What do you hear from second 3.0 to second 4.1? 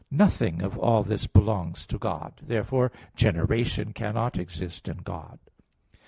generation